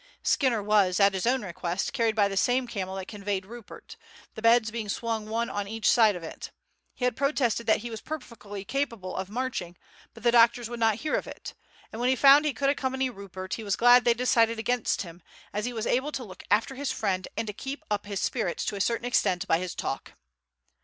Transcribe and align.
Skinner 0.23 0.63
was, 0.63 0.99
at 0.99 1.13
his 1.13 1.27
own 1.27 1.43
request, 1.45 1.93
carried 1.93 2.15
by 2.15 2.27
the 2.27 2.35
same 2.35 2.65
camel 2.65 2.95
that 2.95 3.07
conveyed 3.07 3.45
Rupert, 3.45 3.97
the 4.33 4.41
beds 4.41 4.71
being 4.71 4.89
swung 4.89 5.29
one 5.29 5.47
on 5.47 5.67
each 5.67 5.87
side 5.87 6.15
of 6.15 6.23
it. 6.23 6.49
He 6.95 7.05
had 7.05 7.15
protested 7.15 7.67
that 7.67 7.81
he 7.81 7.91
was 7.91 8.01
perfectly 8.01 8.65
capable 8.65 9.15
of 9.15 9.29
marching, 9.29 9.77
but 10.15 10.23
the 10.23 10.31
doctors 10.31 10.67
would 10.71 10.79
not 10.79 10.95
hear 10.95 11.13
of 11.13 11.27
it; 11.27 11.53
and 11.91 11.99
when 12.01 12.09
he 12.09 12.15
found 12.15 12.43
that 12.45 12.49
he 12.49 12.53
could 12.55 12.71
accompany 12.71 13.11
Rupert 13.11 13.53
he 13.53 13.63
was 13.63 13.75
glad 13.75 13.99
that 13.99 14.05
they 14.05 14.13
decided 14.15 14.57
against 14.57 15.03
him, 15.03 15.21
as 15.53 15.65
he 15.65 15.71
was 15.71 15.85
able 15.85 16.11
to 16.13 16.23
look 16.23 16.45
after 16.49 16.73
his 16.73 16.91
friend 16.91 17.27
and 17.37 17.45
to 17.45 17.53
keep 17.53 17.83
up 17.91 18.07
his 18.07 18.19
spirits 18.19 18.65
to 18.65 18.75
a 18.75 18.81
certain 18.81 19.05
extent 19.05 19.47
by 19.47 19.59
his 19.59 19.75
talk. 19.75 20.13